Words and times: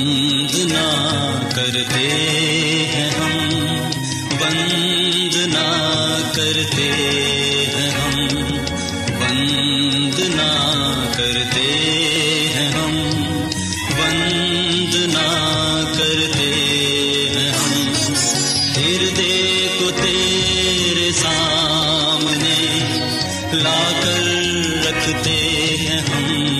وندنا 0.00 1.40
کرتے 1.56 2.08
ہیں 2.94 3.10
ہم 3.10 3.48
وندنا 4.40 5.68
کرتے 6.34 6.92
ہیں 7.76 7.90
ہم 7.90 8.28
وندنا 9.20 10.52
کرتے 11.16 11.66
ہیں 12.54 12.72
ہم 12.72 12.96
وندنا 13.98 15.28
کرتے 15.98 16.50
ہیں 17.36 17.50
ہم۔ 17.50 17.92
ہردے 18.76 19.66
کو 19.78 19.90
تیرے 19.90 21.12
سامنے، 21.12 22.80
لا 23.52 23.92
کر 24.02 24.26
رکھتے 24.86 25.30
ہیں 25.80 26.00
ہم۔ 26.00 26.59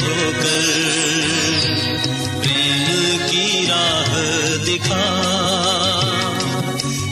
دھو 0.00 0.30
کر 0.40 0.66
پریم 2.42 3.16
کی 3.30 3.66
راہ 3.68 4.12
دکھا 4.66 5.04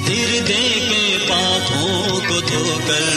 ہردے 0.08 0.62
کے 0.88 1.16
پاپوں 1.28 2.20
کو 2.28 2.40
دھو 2.40 2.78
کر 2.86 3.10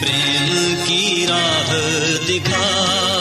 پریم 0.00 0.74
کی 0.86 1.26
راہ 1.28 1.72
دکھا 2.28 3.11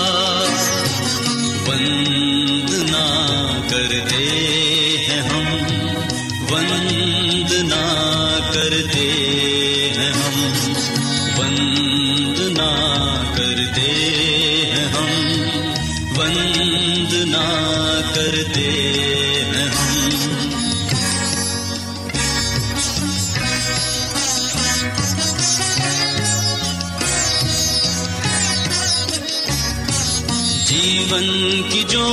جیون 31.11 31.61
کی 31.69 31.83
جو 31.83 32.07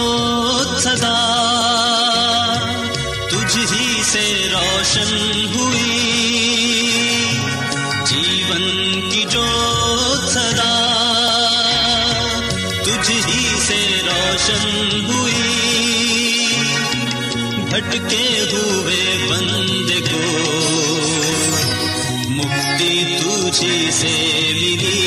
سدا 0.79 1.19
تجھ 3.31 3.59
ہی 3.59 4.03
سے 4.03 4.49
روشن 4.53 5.47
ہوئی۔ 5.55 7.31
جیون 8.07 8.65
کی 9.11 9.25
جو 9.31 9.47
سدا 10.29 10.75
تجھ 12.83 13.11
ہی 13.11 13.61
سے 13.67 14.01
روشن 14.07 15.01
ہوئی۔ 15.07 16.47
بھٹکے 17.71 18.41
ہوئے 18.53 19.27
بند 19.31 19.91
کو 20.11 20.25
مکتی 22.29 23.05
تجھی 23.19 23.91
سے 23.91 24.17
ملی۔ 24.55 24.98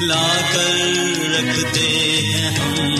لا 0.00 0.40
کر 0.52 0.76
رکھتے 1.30 1.80
ہیں 1.80 2.50
ہم۔ 2.58 2.99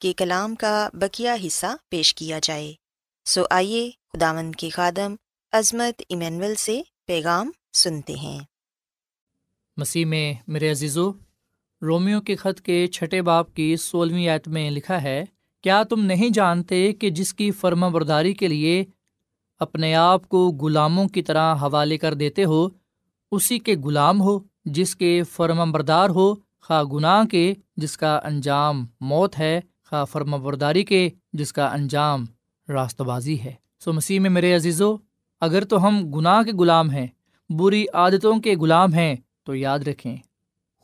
کہ 0.00 0.12
کلام 0.16 0.54
کا 0.54 0.88
بکیا 0.92 1.36
حصہ 1.46 1.66
پیش 1.88 2.14
کیا 2.14 2.38
جائے۔ 2.42 2.74
سو 3.24 3.42
آئیے 3.50 3.90
خداون 4.12 4.52
کے 4.52 4.68
خادم 4.68 5.14
عظمت 5.52 6.02
ایمینول 6.08 6.54
سے 6.54 6.82
پیغام 7.06 7.50
سنتے 7.72 8.14
ہیں۔ 8.14 8.40
مسیح 9.76 10.06
میں 10.06 10.34
میرے 10.48 10.70
عزیزو، 10.70 11.12
رومیو 11.82 12.20
کے 12.20 12.36
خط 12.36 12.60
کے 12.60 12.86
چھٹے 12.86 13.22
باپ 13.22 13.54
کی 13.54 13.76
سولہویں 13.76 14.28
آیت 14.28 14.48
میں 14.48 14.70
لکھا 14.70 15.02
ہے، 15.02 15.24
کیا 15.60 15.82
تم 15.82 16.00
نہیں 16.00 16.30
جانتے 16.30 16.92
کہ 16.92 17.10
جس 17.10 17.34
کی 17.34 17.50
فرما 17.50 17.88
برداری 17.88 18.34
کے 18.34 18.48
لیے 18.48 18.84
اپنے 19.58 19.94
آپ 19.94 20.28
کو 20.28 20.48
غلاموں 20.48 21.08
کی 21.08 21.22
طرح 21.22 21.54
حوالے 21.54 21.98
کر 21.98 22.14
دیتے 22.14 22.44
ہو، 22.44 22.68
اسی 23.32 23.58
کے 23.58 23.76
غلام 23.76 24.20
ہو 24.20 24.38
جس 24.64 24.96
کے 24.96 25.22
فرما 25.22 25.64
بردار 25.64 26.08
ہو، 26.10 26.34
خواہ 26.34 26.82
گناہ 26.82 27.24
کے، 27.24 27.54
جس 27.76 27.96
کا 27.96 28.20
انجام 28.24 28.86
موت 29.00 29.38
ہے؟ 29.38 29.60
خواہ 29.90 30.04
فرما 30.04 30.36
برداری 30.36 30.84
کے 30.84 31.10
جس 31.32 31.52
کا 31.52 31.72
انجام 31.72 32.24
راست 32.68 33.00
بازی 33.00 33.40
ہے۔ 33.40 33.52
سو 33.84 33.92
مسیح 33.92 34.20
میں 34.20 34.30
میرے 34.30 34.54
عزیزو، 34.54 34.96
اگر 35.40 35.64
تو 35.64 35.86
ہم 35.86 36.10
گناہ 36.10 36.42
کے 36.42 36.52
غلام 36.52 36.90
ہیں، 36.90 37.06
بری 37.50 37.84
عادتوں 37.94 38.40
کے 38.40 38.56
غلام 38.56 38.92
ہیں، 38.94 39.16
تو 39.44 39.54
یاد 39.54 39.78
رکھیں، 39.78 40.16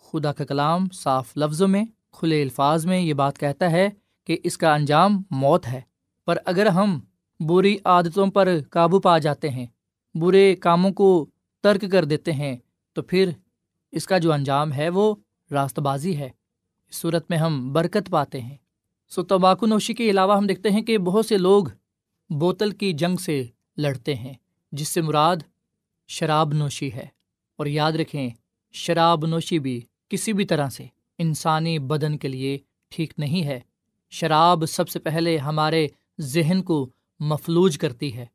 خدا 0.03 0.33
کا 0.33 0.45
کلام 0.45 0.89
صاف 0.93 1.37
لفظوں 1.37 1.69
میں، 1.69 1.85
کھلے 2.13 2.43
الفاظ 2.43 2.87
میں 2.87 3.01
یہ 3.01 3.15
بات 3.15 3.39
کہتا 3.39 3.71
ہے 3.71 3.89
کہ 4.27 4.39
اس 4.45 4.59
کا 4.59 4.75
انجام 4.75 5.23
موت 5.31 5.67
ہے۔ 5.67 5.81
پر 6.25 6.39
اگر 6.45 6.67
ہم 6.67 7.01
بری 7.41 7.77
عادتوں 7.85 8.27
پر 8.27 8.49
قابو 8.71 9.01
پا 9.01 9.19
جاتے 9.19 9.49
ہیں، 9.49 9.67
برے 10.15 10.57
کاموں 10.57 10.91
کو 10.91 11.27
ترک 11.63 11.85
کر 11.93 12.05
دیتے 12.05 12.33
ہیں، 12.33 12.57
تو 12.93 13.03
پھر 13.03 13.31
اس 13.93 14.07
کا 14.07 14.19
جو 14.19 14.33
انجام 14.33 14.73
ہے 14.73 14.89
وہ 14.89 15.15
راست 15.51 15.79
بازی 15.79 16.17
ہے۔ 16.17 16.29
اس 16.91 16.97
صورت 16.97 17.31
میں 17.31 17.39
ہم 17.39 17.73
برکت 17.73 18.11
پاتے 18.11 18.41
ہیں۔ 18.41 18.57
سو 19.09 19.23
تمباکو 19.23 19.67
نوشی 19.67 19.95
کے 19.95 20.11
علاوہ 20.11 20.37
ہم 20.37 20.47
دیکھتے 20.47 20.71
ہیں 20.71 20.83
کہ 20.83 20.99
بہت 20.99 21.27
سے 21.27 21.39
لوگ 21.39 21.65
بوتل 22.31 22.71
کی 22.71 22.93
جنگ 22.93 23.17
سے 23.17 23.47
لڑتے 23.77 24.15
ہیں، 24.15 24.35
جس 24.73 24.89
سے 24.89 25.01
مراد 25.01 25.37
شراب 26.07 26.53
نوشی 26.53 26.93
ہے۔ 26.93 27.07
اور 27.57 27.67
یاد 27.67 27.93
رکھیں، 27.93 28.31
شراب 28.73 29.27
نوشی 29.27 29.59
بھی 29.59 29.81
کسی 30.09 30.33
بھی 30.33 30.45
طرح 30.45 30.69
سے 30.69 30.87
انسانی 31.19 31.79
بدن 31.79 32.19
کے 32.19 32.29
لیے 32.29 32.59
ٹھیک 32.89 33.13
نہیں 33.19 33.45
ہے۔ 33.45 33.61
شراب 34.11 34.65
سب 34.69 34.89
سے 34.89 34.99
پہلے 34.99 35.39
ہمارے 35.39 35.89
ذہن 36.21 36.63
کو 36.63 36.91
مفلوج 37.21 37.79
کرتی 37.79 38.17
ہے، 38.17 38.27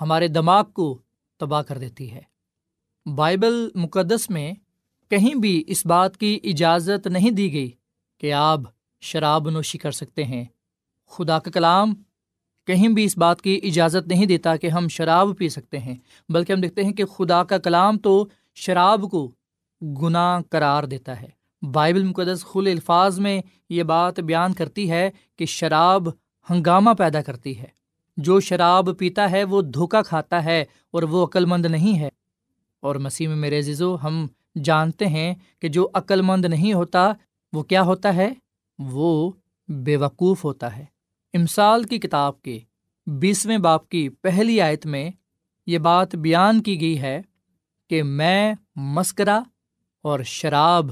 ہمارے 0.00 0.28
دماغ 0.28 0.64
کو 0.64 0.98
تباہ 1.38 1.62
کر 1.62 1.78
دیتی 1.78 2.12
ہے۔ 2.12 2.20
بائبل 3.14 3.68
مقدس 3.74 4.30
میں 4.30 4.54
کہیں 5.08 5.34
بھی 5.34 5.64
اس 5.66 5.86
بات 5.86 6.16
کی 6.16 6.40
اجازت 6.44 7.06
نہیں 7.06 7.30
دی 7.30 7.52
گئی 7.52 7.70
کہ 8.18 8.32
آپ 8.32 8.60
شراب 9.00 9.50
نوشی 9.50 9.78
کر 9.78 9.90
سکتے 9.90 10.24
ہیں۔ 10.24 10.44
خدا 11.06 11.38
کا 11.38 11.50
کلام 11.50 11.94
کہیں 12.66 12.88
بھی 12.88 13.04
اس 13.04 13.18
بات 13.18 13.42
کی 13.42 13.60
اجازت 13.62 14.08
نہیں 14.08 14.26
دیتا 14.26 14.56
کہ 14.56 14.66
ہم 14.66 14.88
شراب 14.88 15.28
پی 15.38 15.48
سکتے 15.48 15.78
ہیں، 15.78 15.96
بلکہ 16.28 16.52
ہم 16.52 16.60
دیکھتے 16.60 16.84
ہیں 16.84 16.92
کہ 16.92 17.04
خدا 17.04 17.44
کا 17.44 17.58
کلام 17.58 17.98
تو 17.98 18.28
شراب 18.54 19.10
کو 19.10 19.30
گناہ 19.82 20.40
قرار 20.50 20.84
دیتا 20.84 21.20
ہے۔ 21.22 21.28
بائبل 21.72 22.04
مقدس 22.04 22.44
خل 22.44 22.66
الفاظ 22.66 23.18
میں 23.18 23.42
یہ 23.68 23.82
بات 23.82 24.20
بیان 24.20 24.52
کرتی 24.52 24.90
ہے 24.90 25.10
کہ 25.36 25.46
شراب 25.46 26.08
ہنگامہ 26.50 26.90
پیدا 26.98 27.22
کرتی 27.22 27.58
ہے۔ 27.58 27.80
جو 28.16 28.40
شراب 28.40 28.90
پیتا 28.98 29.30
ہے 29.30 29.44
وہ 29.44 29.62
دھوکا 29.62 30.02
کھاتا 30.02 30.44
ہے 30.44 30.64
اور 30.90 31.02
وہ 31.02 31.26
عقل 31.26 31.44
مند 31.44 31.66
نہیں 31.66 31.98
ہے۔ 31.98 32.08
اور 32.80 32.96
مسیح 32.96 33.28
میں 33.28 33.36
میرے 33.36 33.58
عزیزو، 33.58 33.96
ہم 34.02 34.26
جانتے 34.64 35.06
ہیں 35.06 35.34
کہ 35.58 35.68
جو 35.68 35.88
عقل 35.94 36.22
مند 36.22 36.44
نہیں 36.44 36.72
ہوتا 36.72 37.12
وہ 37.52 37.62
کیا 37.62 37.82
ہوتا 37.82 38.14
ہے؟ 38.14 38.32
وہ 38.80 39.32
بے 39.68 39.96
وقوف 39.96 40.44
ہوتا 40.44 40.76
ہے۔ 40.76 40.84
امسال 41.34 41.82
کی 41.82 41.98
کتاب 41.98 42.42
کے 42.42 42.58
بیسویں 43.06 43.58
باپ 43.58 43.88
کی 43.88 44.08
پہلی 44.08 44.60
آیت 44.60 44.86
میں 44.86 45.10
یہ 45.66 45.78
بات 45.78 46.14
بیان 46.14 46.62
کی 46.62 46.80
گئی 46.80 47.00
ہے 47.00 47.22
کہ 47.90 48.02
میں 48.02 48.54
مسکرا 48.76 49.42
اور 50.02 50.20
شراب 50.20 50.86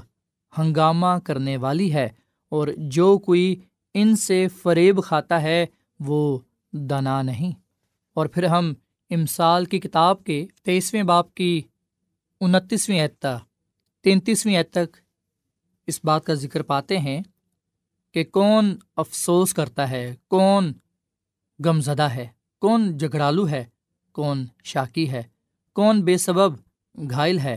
ہنگامہ 0.59 1.19
کرنے 1.25 1.57
والی 1.57 1.93
ہے 1.93 2.09
اور 2.49 2.69
جو 2.77 3.19
کوئی 3.19 3.57
ان 3.95 4.17
سے 4.17 4.49
فریب 4.49 5.05
کھاتا 5.05 5.43
ہے 5.43 5.67
وہ 6.01 6.39
دنا 6.73 7.23
نہیں۔ 7.23 7.53
اور 8.15 8.27
پھر 8.27 8.45
ہم 8.45 8.73
امسال 9.11 9.65
کی 9.65 9.81
کتاب 9.81 10.25
کے 10.25 10.47
تیئیسویں 10.63 11.03
باپ 11.03 11.35
کی 11.35 11.63
انتیسویں 12.41 13.01
اعتہ 13.01 13.39
تینتیسویں 14.01 14.57
عید 14.57 14.71
تک 14.71 14.97
اس 15.87 16.01
بات 16.05 16.25
کا 16.25 16.35
ذکر 16.35 16.63
پاتے 16.63 16.99
ہیں۔ 16.99 17.21
کہ 18.19 18.25
کون 18.25 18.77
افسوس 18.97 19.55
کرتا 19.55 19.91
ہے، 19.91 20.15
کون 20.29 20.73
غم 21.65 21.81
زدہ 21.81 22.03
ہے، 22.03 22.27
کون 22.61 22.99
جگڑالو 22.99 23.49
ہے، 23.49 23.65
کون 24.13 24.47
شاکی 24.65 25.11
ہے، 25.11 25.23
کون 25.73 26.03
بے 26.03 26.19
سبب 26.19 26.55
گھائل 27.11 27.39
ہے 27.39 27.57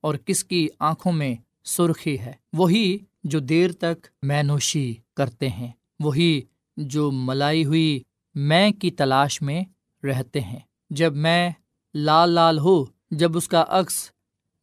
اور 0.00 0.14
کس 0.14 0.44
کی 0.44 0.68
آنکھوں 0.78 1.12
میں 1.12 1.34
سرخی 1.64 2.18
ہے۔ 2.18 2.32
وہی 2.52 2.98
جو 3.24 3.38
دیر 3.38 3.72
تک 3.72 4.06
میں 4.22 4.42
نوشی 4.42 4.94
کرتے 5.14 5.48
ہیں، 5.48 5.72
وہی 6.00 6.40
جو 6.76 7.10
ملائی 7.10 7.64
ہوئی 7.64 8.02
میں 8.34 8.70
کی 8.70 8.90
تلاش 8.90 9.42
میں 9.42 9.62
رہتے 10.06 10.40
ہیں۔ 10.40 10.60
جب 10.90 11.16
میں 11.16 11.50
لال 11.94 12.30
لال 12.30 12.58
ہو 12.58 12.84
جب 13.10 13.36
اس 13.36 13.48
کا 13.48 13.64
عکس 13.68 14.10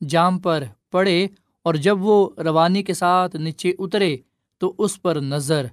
جام 0.10 0.40
پر 0.40 0.64
پڑے 0.92 1.28
اور 1.64 1.74
جب 1.74 1.98
وہ 2.00 2.30
روانی 2.38 2.84
کے 2.84 2.94
ساتھ 2.94 3.36
نیچے 3.36 3.74
اترے 3.80 4.18
تو 4.62 4.76
اس 4.78 5.02
پر 5.02 5.16
نظر 5.16 5.66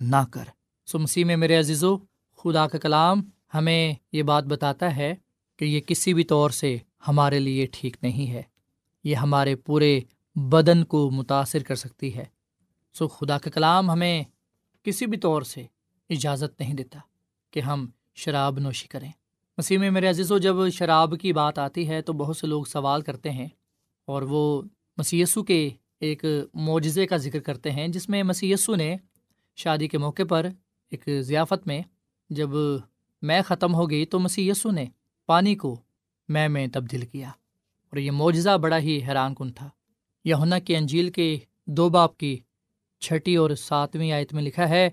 نہ 0.00 0.24
کر۔ 0.30 0.44
سو 0.86 0.98
مسیح 0.98 1.24
میں 1.24 1.36
میرے 1.36 1.58
عزیزو، 1.58 1.96
خدا 2.36 2.68
کا 2.68 2.78
کلام 2.78 3.22
ہمیں 3.54 3.94
یہ 4.12 4.22
بات 4.22 4.44
بتاتا 4.44 4.96
ہے 4.96 5.14
کہ 5.56 5.64
یہ 5.64 5.80
کسی 5.80 6.14
بھی 6.14 6.24
طور 6.24 6.50
سے 6.50 6.78
ہمارے 7.08 7.38
لیے 7.38 7.66
ٹھیک 7.72 7.96
نہیں 8.02 8.30
ہے۔ 8.30 8.42
یہ 9.04 9.14
ہمارے 9.14 9.56
پورے 9.56 10.00
بدن 10.36 10.84
کو 10.84 11.10
متاثر 11.10 11.62
کر 11.62 11.74
سکتی 11.74 12.14
ہے۔ 12.14 12.24
سو 12.94 13.08
خدا 13.08 13.38
کا 13.38 13.50
کلام 13.50 13.90
ہمیں 13.90 14.24
کسی 14.82 15.06
بھی 15.06 15.18
طور 15.18 15.42
سے 15.42 15.66
اجازت 16.10 16.60
نہیں 16.60 16.74
دیتا 16.74 16.98
کہ 17.50 17.60
ہم 17.60 17.86
شراب 18.14 18.58
نوشی 18.58 18.88
کریں۔ 18.88 19.12
مسیح 19.58 19.78
میں 19.78 19.90
میرے 19.90 20.08
عزیز 20.08 20.32
و 20.32 20.38
جب 20.38 20.68
شراب 20.68 21.14
کی 21.20 21.32
بات 21.32 21.58
آتی 21.58 21.88
ہے 21.88 22.02
تو 22.02 22.12
بہت 22.12 22.36
سے 22.36 22.46
لوگ 22.46 22.64
سوال 22.64 23.00
کرتے 23.00 23.30
ہیں 23.30 23.48
اور 24.04 24.22
وہ 24.22 24.62
مسیسو 24.96 25.42
کے 25.42 25.70
ایک 26.00 26.24
معجزے 26.54 27.06
کا 27.06 27.16
ذکر 27.16 27.40
کرتے 27.40 27.70
ہیں، 27.70 27.88
جس 27.88 28.08
میں 28.08 28.22
مسیسو 28.22 28.74
نے 28.74 28.96
شادی 29.56 29.88
کے 29.88 29.98
موقع 29.98 30.22
پر 30.28 30.46
ایک 30.92 31.08
ضیافت 31.20 31.66
میں 31.66 31.80
جب 32.30 32.50
میں 33.22 33.40
ختم 33.42 33.74
ہو 33.74 33.90
گئی 33.90 34.04
تو 34.06 34.18
مسی 34.18 34.48
یسو 34.48 34.70
نے 34.70 34.84
پانی 35.26 35.54
کو 35.54 35.80
میں 36.28 36.48
میں 36.48 36.66
تبدیل 36.72 37.04
کیا 37.06 37.28
اور 37.28 37.96
یہ 37.96 38.10
معجزہ 38.10 38.56
بڑا 38.58 38.78
ہی 38.78 39.00
حیران 39.08 39.34
کن 39.34 39.52
تھا۔ 39.52 39.68
یہنا 40.24 40.58
کی 40.58 40.76
انجیل 40.76 41.10
کے 41.10 41.38
دو 41.66 41.88
باپ 41.88 42.16
کی 42.16 42.36
چھٹی 43.00 43.36
اور 43.36 43.50
ساتویں 43.50 44.12
آیت 44.12 44.34
میں 44.34 44.42
لکھا 44.42 44.68
ہے، 44.68 44.88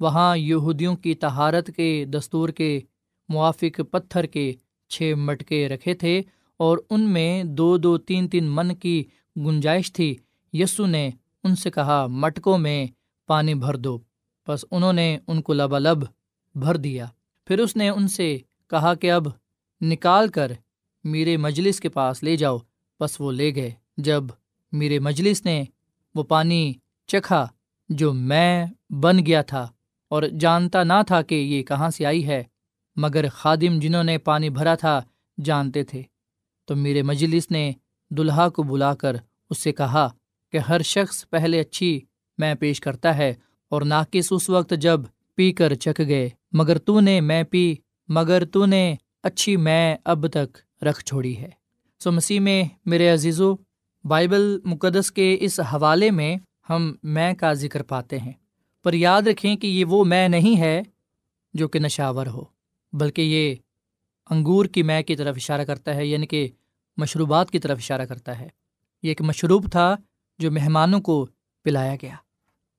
وہاں 0.00 0.36
یہودیوں 0.36 0.96
کی 0.96 1.14
تہارت 1.14 1.70
کے 1.76 2.04
دستور 2.04 2.48
کے 2.48 2.80
موافق 3.28 3.80
پتھر 3.90 4.26
کے 4.26 4.52
چھ 4.88 5.12
مٹکے 5.16 5.68
رکھے 5.68 5.94
تھے 5.94 6.22
اور 6.56 6.78
ان 6.90 7.00
میں 7.00 7.44
دو 7.44 7.76
دو 7.76 7.98
تین 7.98 8.28
تین 8.28 8.44
من 8.44 8.74
کی 8.74 9.04
گنجائش 9.36 9.92
تھی۔ 9.92 10.14
یسو 10.54 10.86
نے 10.86 11.10
ان 11.44 11.56
سے 11.56 11.70
کہا، 11.70 12.06
مٹکوں 12.06 12.58
میں 12.58 12.86
پانی 13.26 13.54
بھر 13.54 13.76
دو۔ 13.76 13.98
بس 14.48 14.64
انہوں 14.70 14.92
نے 14.92 15.18
ان 15.26 15.42
کو 15.42 15.52
لبالب 15.52 16.04
بھر 16.54 16.76
دیا۔ 16.76 17.06
پھر 17.44 17.58
اس 17.58 17.76
نے 17.76 17.88
ان 17.88 18.08
سے 18.08 18.38
کہا 18.70 18.94
کہ 18.94 19.12
اب 19.12 19.26
نکال 19.80 20.28
کر 20.28 20.52
میرے 21.04 21.36
مجلس 21.36 21.80
کے 21.80 21.88
پاس 21.88 22.22
لے 22.22 22.36
جاؤ۔ 22.36 22.58
بس 23.00 23.20
وہ 23.20 23.32
لے 23.32 23.54
گئے۔ 23.54 23.70
جب 23.96 24.24
میرے 24.72 24.98
مجلس 24.98 25.44
نے 25.44 25.64
وہ 26.14 26.22
پانی 26.22 26.72
چکھا 27.06 27.46
جو 27.88 28.12
میں 28.12 28.66
بن 28.90 29.26
گیا 29.26 29.42
تھا 29.42 29.68
اور 30.08 30.22
جانتا 30.22 30.84
نہ 30.84 31.02
تھا 31.06 31.22
کہ 31.22 31.34
یہ 31.34 31.62
کہاں 31.62 31.90
سے 31.90 32.06
آئی 32.06 32.26
ہے، 32.26 32.44
مگر 32.96 33.28
خادم 33.28 33.78
جنہوں 33.78 34.04
نے 34.04 34.18
پانی 34.18 34.50
بھرا 34.50 34.74
تھا 34.74 35.02
جانتے 35.44 35.84
تھے۔ 35.84 36.02
تو 36.64 36.76
میرے 36.76 37.02
مجلس 37.02 37.50
نے 37.50 37.72
دلہا 38.10 38.48
کو 38.48 38.62
بلا 38.62 38.94
کر 38.94 39.16
اس 39.50 39.58
سے 39.58 39.72
کہا 39.72 40.10
کہ 40.54 40.58
ہر 40.58 40.82
شخص 40.82 41.28
پہلے 41.30 41.60
اچھی 41.60 42.00
میں 42.38 42.54
پیش 42.54 42.80
کرتا 42.80 43.16
ہے 43.16 43.34
اور 43.68 43.82
ناقص 43.82 44.28
اس 44.30 44.50
وقت 44.50 44.74
جب 44.80 45.00
پی 45.34 45.52
کر 45.52 45.74
چک 45.74 45.98
گئے، 45.98 46.28
مگر 46.52 46.78
تو 46.78 47.00
نے 47.00 47.20
میں 47.20 47.42
پی، 47.42 47.74
مگر 48.08 48.44
تو 48.44 48.66
نے 48.66 48.94
اچھی 49.22 49.56
میں 49.56 49.96
اب 50.04 50.26
تک 50.28 50.84
رکھ 50.84 51.04
چھوڑی 51.04 51.36
ہے۔ 51.36 51.48
سو 51.98 52.12
مسیح 52.12 52.40
میں 52.40 52.64
میرے 52.86 53.08
عزیز 53.08 53.40
و 53.40 53.54
بائبل 54.04 54.58
مقدس 54.64 55.12
کے 55.12 55.36
اس 55.40 55.60
حوالے 55.60 56.10
میں 56.10 56.36
ہم 56.70 56.94
میں 57.02 57.32
کا 57.34 57.52
ذکر 57.52 57.82
پاتے 57.82 58.18
ہیں۔ 58.18 58.32
پر 58.82 58.92
یاد 58.92 59.22
رکھیں 59.22 59.56
کہ 59.56 59.66
یہ 59.66 59.84
وہ 59.84 60.04
میں 60.04 60.28
نہیں 60.28 60.60
ہے 60.60 60.82
جو 61.54 61.68
کہ 61.68 61.78
نشاور 61.78 62.26
ہو، 62.26 62.44
بلکہ 62.92 63.22
یہ 63.22 63.54
انگور 64.30 64.66
کی 64.66 64.82
میں 64.82 65.02
کی 65.02 65.16
طرف 65.16 65.34
اشارہ 65.36 65.64
کرتا 65.64 65.94
ہے 65.94 66.06
یعنی 66.06 66.26
کہ 66.26 66.48
مشروبات 66.96 67.50
کی 67.50 67.58
طرف 67.58 67.78
اشارہ 67.78 68.02
کرتا 68.02 68.38
ہے۔ 68.38 68.48
یہ 69.02 69.08
ایک 69.08 69.22
مشروب 69.22 69.70
تھا 69.70 69.96
جو 70.38 70.50
مہمانوں 70.50 71.00
کو 71.00 71.26
پلایا 71.64 71.96
گیا۔ 72.02 72.14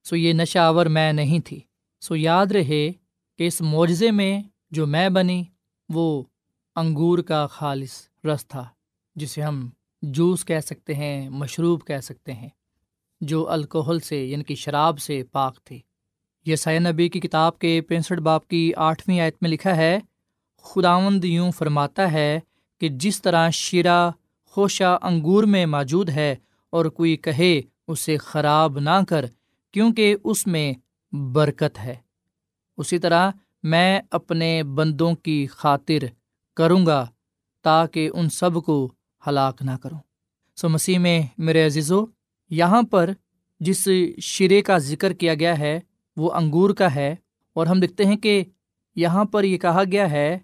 سو 0.03 0.15
یہ 0.15 0.33
نشہ 0.33 0.59
آور 0.59 0.85
میں 0.85 1.13
نہیں 1.13 1.39
تھی۔ 1.39 1.59
سو 2.01 2.15
یاد 2.15 2.45
رہے 2.45 2.91
کہ 3.37 3.47
اس 3.47 3.61
معجزے 3.61 4.11
میں 4.11 4.41
جو 4.71 4.87
میں 4.87 5.09
بنی، 5.09 5.43
وہ 5.89 6.23
انگور 6.75 7.19
کا 7.19 7.47
خالص 7.47 8.07
رس 8.25 8.47
تھا، 8.47 8.65
جسے 9.15 9.41
ہم 9.41 9.69
جوس 10.01 10.45
کہہ 10.45 10.59
سکتے 10.59 10.95
ہیں، 10.95 11.29
مشروب 11.29 11.85
کہہ 11.87 11.99
سکتے 11.99 12.33
ہیں، 12.33 12.49
جو 13.21 13.49
الکوہل 13.49 13.99
سے 13.99 14.25
یعنی 14.25 14.43
کہ 14.43 14.55
شراب 14.55 14.99
سے 14.99 15.23
پاک 15.31 15.63
تھی۔ 15.63 15.79
یہ 16.45 16.55
سیا 16.55 16.79
نبی 16.79 17.09
کی 17.09 17.19
کتاب 17.19 17.59
کے 17.59 17.81
پینسٹھ 17.81 18.19
باپ 18.19 18.47
کی 18.47 18.73
آٹھویں 18.75 19.19
آیت 19.19 19.35
میں 19.41 19.49
لکھا 19.49 19.75
ہے، 19.75 19.99
خداوند 20.63 21.25
یوں 21.25 21.51
فرماتا 21.51 22.11
ہے 22.11 22.39
کہ 22.79 22.89
جس 22.89 23.21
طرح 23.21 23.49
شیرہ 23.49 24.11
خوشہ 24.45 24.97
انگور 25.01 25.43
میں 25.43 25.65
موجود 25.65 26.09
ہے 26.09 26.35
اور 26.75 26.85
کوئی 26.85 27.17
کہے 27.17 27.61
اسے 27.87 28.17
خراب 28.17 28.79
نہ 28.79 29.03
کر، 29.09 29.25
کیونکہ 29.71 30.15
اس 30.23 30.47
میں 30.47 30.73
برکت 31.15 31.79
ہے۔ 31.79 31.95
اسی 32.77 32.99
طرح 32.99 33.31
میں 33.63 34.01
اپنے 34.11 34.63
بندوں 34.63 35.13
کی 35.13 35.47
خاطر 35.47 36.03
کروں 36.55 36.85
گا 36.85 37.07
تاکہ 37.61 38.09
ان 38.13 38.29
سب 38.29 38.63
کو 38.65 38.91
ہلاک 39.27 39.61
نہ 39.61 39.71
کروں۔ 39.71 39.99
سو 40.55 40.69
مسیح 40.69 40.99
میں 40.99 41.21
میرے 41.37 41.65
عزیزو، 41.65 42.05
یہاں 42.49 42.81
پر 42.81 43.09
جس 43.59 43.87
شرے 44.21 44.61
کا 44.61 44.77
ذکر 44.77 45.13
کیا 45.13 45.33
گیا 45.33 45.59
ہے، 45.59 45.79
وہ 46.17 46.31
انگور 46.31 46.69
کا 46.69 46.95
ہے۔ 46.95 47.15
اور 47.53 47.67
ہم 47.67 47.79
دیکھتے 47.79 48.05
ہیں 48.05 48.17
کہ 48.17 48.43
یہاں 48.95 49.25
پر 49.25 49.43
یہ 49.43 49.57
کہا 49.57 49.83
گیا 49.91 50.11
ہے 50.11 50.39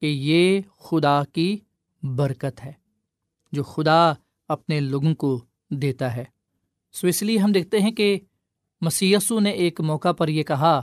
کہ 0.00 0.06
یہ 0.06 0.60
خدا 0.78 1.22
کی 1.32 1.56
برکت 2.02 2.64
ہے، 2.64 2.72
جو 3.52 3.62
خدا 3.62 4.12
اپنے 4.48 4.80
لوگوں 4.80 5.14
کو 5.14 5.45
دیتا 5.70 6.16
ہے۔ 6.16 6.24
سو 6.92 7.06
اس 7.06 7.22
لیے 7.22 7.38
ہم 7.38 7.52
دیکھتے 7.52 7.80
ہیں 7.80 7.90
کہ 7.90 8.18
مسیسو 8.80 9.40
نے 9.40 9.50
ایک 9.50 9.80
موقع 9.80 10.12
پر 10.12 10.28
یہ 10.28 10.42
کہا 10.42 10.82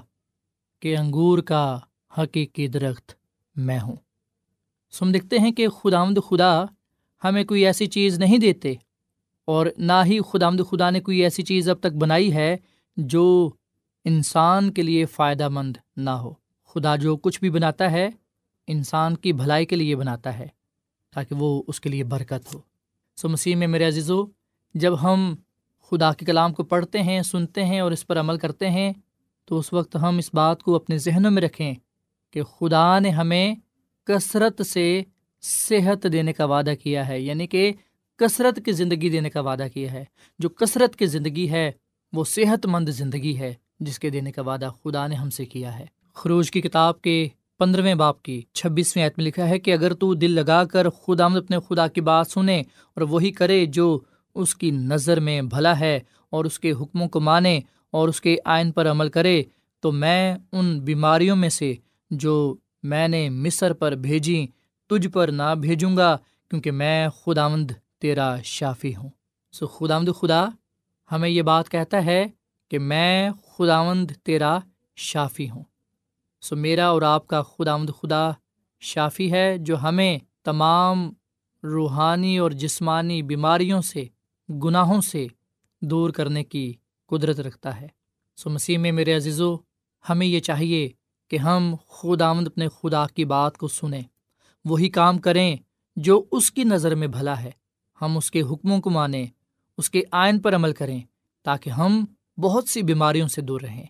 کہ 0.79 0.97
انگور 0.97 1.39
کا 1.39 1.79
حقیقی 2.17 2.67
درخت 2.67 3.13
میں 3.55 3.79
ہوں۔ 3.79 3.95
سم 4.91 5.11
دیکھتے 5.11 5.39
ہیں 5.39 5.51
کہ 5.51 5.67
خدامد 5.67 6.19
خدا 6.29 6.63
ہمیں 7.23 7.43
کوئی 7.43 7.65
ایسی 7.65 7.85
چیز 7.85 8.19
نہیں 8.19 8.37
دیتے 8.37 8.73
اور 9.45 9.67
نہ 9.77 9.93
ہی 10.05 10.19
خدا 10.31 10.47
آمد 10.47 10.61
خدا 10.69 10.89
نے 10.89 10.99
کوئی 10.99 11.23
ایسی 11.23 11.43
چیز 11.43 11.69
اب 11.69 11.79
تک 11.79 11.95
بنائی 11.97 12.33
ہے 12.33 12.57
جو 12.97 13.49
انسان 14.05 14.71
کے 14.71 14.81
لیے 14.81 15.05
فائدہ 15.05 15.49
مند 15.49 15.77
نہ 15.97 16.09
ہو۔ 16.09 16.33
خدا 16.65 16.95
جو 16.95 17.17
کچھ 17.17 17.39
بھی 17.39 17.49
بناتا 17.49 17.91
ہے، 17.91 18.09
انسان 18.67 19.15
کی 19.15 19.33
بھلائی 19.33 19.65
کے 19.65 19.75
لیے 19.75 19.95
بناتا 19.95 20.39
ہے 20.39 20.47
تاکہ 21.11 21.35
وہ 21.35 21.63
اس 21.67 21.81
کے 21.81 21.89
لیے 21.89 22.03
برکت 22.03 22.55
ہو۔ 22.55 22.59
سو 23.15 23.29
مسیح 23.29 23.55
میں 23.55 23.67
میرے 23.67 23.87
عزیز 23.87 24.11
و 24.11 24.25
جب 24.73 25.01
ہم 25.03 25.35
خدا 25.89 26.13
کے 26.13 26.25
کلام 26.25 26.53
کو 26.53 26.63
پڑھتے 26.63 27.01
ہیں، 27.01 27.21
سنتے 27.21 27.65
ہیں 27.65 27.79
اور 27.79 27.91
اس 27.91 28.07
پر 28.07 28.19
عمل 28.19 28.37
کرتے 28.37 28.69
ہیں، 28.69 28.93
تو 29.45 29.59
اس 29.59 29.73
وقت 29.73 29.95
ہم 29.95 30.17
اس 30.17 30.29
بات 30.33 30.63
کو 30.63 30.75
اپنے 30.75 30.97
ذہنوں 30.97 31.31
میں 31.31 31.41
رکھیں 31.41 31.73
کہ 32.31 32.43
خدا 32.43 32.99
نے 32.99 33.09
ہمیں 33.09 33.55
کثرت 34.03 34.65
سے 34.65 35.03
صحت 35.41 36.07
دینے 36.11 36.33
کا 36.33 36.45
وعدہ 36.45 36.73
کیا 36.83 37.07
ہے 37.07 37.21
یعنی 37.21 37.47
کہ 37.47 37.73
کثرت 38.15 38.65
کی 38.65 38.71
زندگی 38.71 39.09
دینے 39.09 39.29
کا 39.29 39.39
وعدہ 39.39 39.67
کیا 39.73 39.91
ہے۔ 39.91 40.05
جو 40.39 40.49
کثرت 40.49 40.95
کی 40.95 41.05
زندگی 41.05 41.51
ہے، 41.51 41.71
وہ 42.13 42.23
صحت 42.23 42.65
مند 42.65 42.89
زندگی 42.89 43.37
ہے، 43.37 43.53
جس 43.79 43.99
کے 43.99 44.09
دینے 44.09 44.31
کا 44.31 44.41
وعدہ 44.41 44.69
خدا 44.83 45.07
نے 45.07 45.15
ہم 45.15 45.29
سے 45.29 45.45
کیا 45.45 45.79
ہے۔ 45.79 45.85
خروج 46.13 46.51
کی 46.51 46.61
کتاب 46.61 47.01
کے 47.01 47.27
پندرہویں 47.59 47.95
باپ 47.95 48.23
کی 48.23 48.41
چھبیسویں 48.53 49.03
عید 49.03 49.11
میں 49.17 49.25
لکھا 49.25 49.49
ہے 49.49 49.59
کہ 49.59 49.73
اگر 49.73 49.93
تو 49.93 50.13
دل 50.13 50.31
لگا 50.31 50.63
کر 50.63 50.89
خدا 50.89 51.25
اپنے 51.25 51.57
خدا 51.69 51.87
کی 51.87 52.01
بات 52.01 52.27
سنے 52.27 52.59
اور 52.93 53.01
وہی 53.01 53.31
کرے 53.31 53.65
جو 53.65 53.99
اس 54.35 54.55
کی 54.55 54.71
نظر 54.71 55.19
میں 55.19 55.41
بھلا 55.41 55.79
ہے 55.79 55.99
اور 56.29 56.45
اس 56.45 56.59
کے 56.59 56.71
حکموں 56.71 57.07
کو 57.07 57.19
مانے 57.19 57.59
اور 57.91 58.07
اس 58.07 58.21
کے 58.21 58.35
آئین 58.45 58.71
پر 58.71 58.91
عمل 58.91 59.09
کرے، 59.09 59.43
تو 59.79 59.91
میں 59.91 60.35
ان 60.51 60.79
بیماریوں 60.79 61.35
میں 61.35 61.49
سے 61.49 61.73
جو 62.11 62.55
میں 62.83 63.07
نے 63.07 63.29
مصر 63.29 63.73
پر 63.73 63.91
بھیجی 63.91 64.47
تجھ 64.89 65.07
پر 65.07 65.27
نہ 65.27 65.55
بھیجوں 65.61 65.97
گا، 65.97 66.17
کیونکہ 66.49 66.71
میں 66.71 67.07
خداوند 67.09 67.71
تیرا 67.99 68.35
شافی 68.43 68.95
ہوں۔ 68.95 69.09
سو 69.51 69.67
خداوند 69.67 70.09
خدا 70.21 70.45
ہمیں 71.11 71.29
یہ 71.29 71.41
بات 71.41 71.69
کہتا 71.69 72.05
ہے 72.05 72.25
کہ 72.71 72.79
میں 72.79 73.29
خداوند 73.29 74.11
تیرا 74.23 74.59
شافی 74.95 75.49
ہوں۔ 75.49 75.63
سو 76.41 76.55
میرا 76.55 76.87
اور 76.87 77.01
آپ 77.01 77.27
کا 77.27 77.41
خداوند 77.41 77.89
خدا 78.01 78.31
شافی 78.79 79.31
ہے، 79.31 79.57
جو 79.57 79.77
ہمیں 79.77 80.17
تمام 80.43 81.13
روحانی 81.63 82.37
اور 82.37 82.51
جسمانی 82.51 83.21
بیماریوں 83.21 83.81
سے 83.81 84.05
گناہوں 84.49 85.01
سے 85.01 85.27
دور 85.81 86.09
کرنے 86.09 86.43
کی 86.43 86.73
قدرت 87.07 87.39
رکھتا 87.39 87.81
ہے۔ 87.81 87.87
سو 88.35 88.49
مسیح 88.49 88.77
میں 88.77 88.91
میرے 88.91 89.15
عزیز 89.15 89.41
و 89.41 89.57
ہمیں 90.09 90.27
یہ 90.27 90.39
چاہیے 90.39 90.89
کہ 91.27 91.37
ہم 91.37 91.75
خود 91.87 92.21
آمد 92.21 92.47
اپنے 92.47 92.67
خدا 92.67 93.07
کی 93.07 93.25
بات 93.25 93.57
کو 93.57 93.67
سنیں۔ 93.67 94.01
وہی 94.65 94.89
کام 94.89 95.17
کریں 95.17 95.57
جو 95.95 96.23
اس 96.31 96.51
کی 96.51 96.63
نظر 96.63 96.95
میں 96.95 97.07
بھلا 97.07 97.43
ہے۔ 97.43 97.51
ہم 98.01 98.17
اس 98.17 98.31
کے 98.31 98.41
حکموں 98.41 98.81
کو 98.81 98.89
مانیں، 98.89 99.27
اس 99.77 99.89
کے 99.89 100.01
آئین 100.11 100.39
پر 100.39 100.55
عمل 100.55 100.73
کریں 100.73 101.01
تاکہ 101.43 101.69
ہم 101.69 102.05
بہت 102.37 102.67
سی 102.67 102.81
بیماریوں 102.81 103.27
سے 103.27 103.41
دور 103.41 103.61
رہیں۔ 103.61 103.85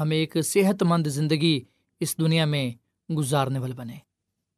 ہم 0.00 0.10
ایک 0.10 0.36
صحت 0.44 0.82
مند 0.82 1.06
زندگی 1.06 1.60
اس 2.00 2.18
دنیا 2.18 2.44
میں 2.44 2.72
گزارنے 3.12 3.58
والے 3.58 3.74
بنیں۔ 3.74 3.98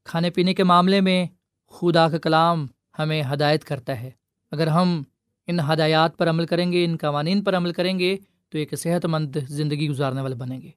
کھانے 0.04 0.30
پینے 0.30 0.54
کے 0.54 0.64
معاملے 0.64 1.00
میں 1.00 1.26
خدا 1.68 2.08
کا 2.08 2.18
کلام 2.18 2.66
ہمیں 2.99 3.23
ہدایت 3.32 3.64
کرتا 3.64 4.00
ہے۔ 4.00 4.11
اگر 4.50 4.66
ہم 4.66 5.02
ان 5.49 5.61
ہدایات 5.61 6.17
پر 6.17 6.31
عمل 6.31 6.47
کریں 6.47 6.73
گے، 6.73 6.85
ان 6.85 6.97
قوانین 6.97 7.45
پر 7.45 7.57
عمل 7.57 7.73
کریں 7.73 7.99
گے 7.99 8.17
تو 8.49 8.59
ایک 8.59 8.75
صحت 8.78 9.07
مند 9.07 9.37
زندگی 9.49 9.88
گزارنے 9.88 10.21
والے 10.21 10.35
بنیں 10.35 10.62
گے۔ 10.62 10.71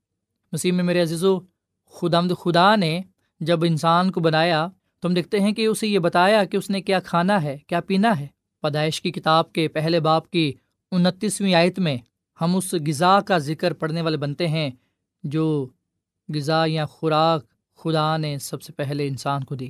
مسیح 0.51 0.71
میں 0.71 0.83
میرے 0.83 1.01
عزیز 1.01 1.23
و 1.23 1.39
خدا 1.89 2.21
مد 2.21 2.31
خدا 2.39 2.75
نے 2.75 3.01
جب 3.39 3.63
انسان 3.63 4.11
کو 4.11 4.19
بنایا 4.19 4.67
تو 4.99 5.07
ہم 5.07 5.13
دیکھتے 5.13 5.39
ہیں 5.39 5.51
کہ 5.51 5.65
اسے 5.65 5.87
یہ 5.87 5.99
بتایا 5.99 6.43
کہ 6.43 6.57
اس 6.57 6.69
نے 6.69 6.81
کیا 6.81 6.99
کھانا 6.99 7.43
ہے، 7.43 7.57
کیا 7.67 7.81
پینا 7.81 8.19
ہے۔ 8.19 8.27
پیدائش 8.61 9.01
کی 9.01 9.11
کتاب 9.11 9.53
کے 9.53 9.67
پہلے 9.67 9.99
باپ 9.99 10.29
کی 10.29 10.53
انتیسویں 10.91 11.53
آیت 11.53 11.79
میں 11.79 11.97
ہم 12.41 12.55
اس 12.55 12.73
غذا 12.73 13.19
کا 13.21 13.37
ذکر 13.37 13.73
پڑھنے 13.73 14.01
والے 14.01 14.17
بنتے 14.17 14.47
ہیں 14.47 14.69
جو 15.23 15.67
غذا 16.35 16.63
یا 16.67 16.85
خوراک 16.85 17.45
خدا 17.77 18.17
نے 18.17 18.37
سب 18.37 18.61
سے 18.61 18.73
پہلے 18.73 19.07
انسان 19.07 19.43
کو 19.43 19.55
دی 19.55 19.69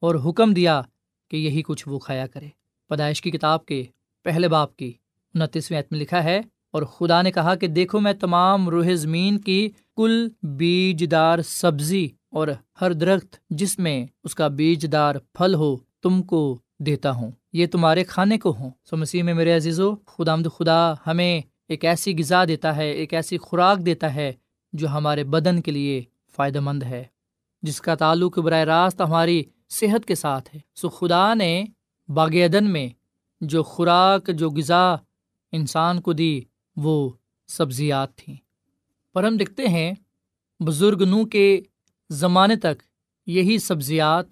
اور 0.00 0.14
حکم 0.14 0.54
دیا 0.54 0.82
کہ 1.30 1.36
یہی 1.36 1.62
کچھ 1.62 1.88
وہ 1.88 1.98
کھایا 1.98 2.26
کرے۔ 2.26 2.48
پیدائش 2.88 3.22
کی 3.22 3.30
کتاب 3.30 3.66
کے 3.66 3.84
پہلے 4.24 4.48
باپ 4.48 4.76
کی۔ 4.76 4.92
انتیسویں 5.34 5.78
عید 5.78 5.86
میں 5.90 6.00
لکھا 6.00 6.24
ہے، 6.24 6.40
اور 6.70 6.82
خدا 6.82 7.20
نے 7.22 7.30
کہا 7.32 7.54
کہ 7.54 7.66
دیکھو 7.66 8.00
میں 8.00 8.12
تمام 8.12 8.68
روح 8.68 8.94
زمین 8.94 9.38
کی 9.38 9.68
کل 9.96 10.28
بیج 10.58 11.04
دار 11.10 11.38
سبزی 11.42 12.06
اور 12.30 12.48
ہر 12.80 12.92
درخت 12.92 13.36
جس 13.50 13.78
میں 13.78 14.06
اس 14.24 14.34
کا 14.34 14.48
بیج 14.48 14.86
دار 14.92 15.14
پھل 15.32 15.54
ہو 15.54 15.76
تم 16.02 16.22
کو 16.22 16.58
دیتا 16.78 17.10
ہوں۔ 17.10 17.30
یہ 17.52 17.66
تمہارے 17.66 18.04
کھانے 18.04 18.38
کو 18.38 18.54
ہوں۔ 18.58 18.70
سو 18.84 18.96
مسیح 18.96 19.22
میں 19.22 19.34
میرے 19.34 19.52
عزیز 19.56 19.80
و 19.80 19.94
خدا 20.06 20.36
مد 20.36 20.46
خدا 20.56 20.92
ہمیں 21.06 21.40
ایک 21.68 21.84
ایسی 21.84 22.14
غذا 22.18 22.44
دیتا 22.44 22.76
ہے، 22.76 22.90
ایک 22.90 23.14
ایسی 23.14 23.38
خوراک 23.38 23.84
دیتا 23.86 24.14
ہے 24.14 24.32
جو 24.72 24.88
ہمارے 24.88 25.24
بدن 25.24 25.60
کے 25.62 25.70
لیے 25.70 26.02
فائدہ 26.36 26.60
مند 26.60 26.82
ہے، 26.82 27.04
جس 27.62 27.80
کا 27.80 27.94
تعلق 27.94 28.38
براہ 28.38 28.64
راست 28.64 29.00
ہماری 29.00 29.42
صحت 29.70 30.06
کے 30.06 30.14
ساتھ 30.14 30.54
ہے۔ 30.54 30.60
سو 30.74 30.88
خدا 30.88 31.34
نے 31.34 31.64
باغ 32.08 32.34
عدن 32.44 32.70
میں 32.70 32.88
جو 33.42 33.62
خوراک، 33.62 34.30
جو 34.34 34.50
غذا 34.50 34.94
انسان 35.52 36.00
کو 36.00 36.12
دی، 36.12 36.40
وہ 36.76 37.10
سبزیات 37.46 38.16
تھیں۔ 38.16 38.36
پر 39.14 39.24
ہم 39.24 39.36
دیکھتے 39.36 39.68
ہیں، 39.68 39.92
بزرگ 40.60 41.02
نو 41.02 41.24
کے 41.24 41.60
زمانے 42.10 42.56
تک 42.56 42.82
یہی 43.26 43.58
سبزیات 43.58 44.26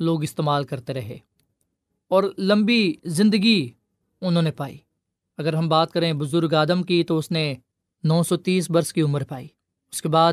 لوگ 0.00 0.22
استعمال 0.22 0.64
کرتے 0.64 0.94
رہے 0.94 1.18
اور 2.08 2.24
لمبی 2.38 2.94
زندگی 3.04 3.70
انہوں 4.20 4.42
نے 4.42 4.50
پائی۔ 4.50 4.78
اگر 5.38 5.54
ہم 5.54 5.68
بات 5.68 5.92
کریں 5.92 6.12
بزرگ 6.12 6.54
آدم 6.54 6.82
کی، 6.82 7.04
تو 7.04 7.18
اس 7.18 7.30
نے 7.30 7.54
نو 8.04 8.22
سو 8.22 8.36
تیس 8.36 8.70
برس 8.70 8.92
کی 8.92 9.02
عمر 9.02 9.24
پائی۔ 9.24 9.48
اس 9.92 10.02
کے 10.02 10.08
بعد 10.08 10.32